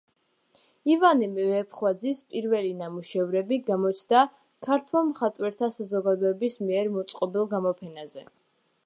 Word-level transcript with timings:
ივანე 0.91 1.25
ვეფხვაძის 1.33 2.21
პირველი 2.31 2.71
ნამუშევრები 2.79 3.59
გამოჩნდა 3.69 4.23
ქართველ 4.69 5.07
მხატვართა 5.11 5.71
საზოგადოების 5.79 6.61
მიერ 6.71 6.91
მოწყობილ 6.97 7.51
გამოფენაზე. 7.57 8.27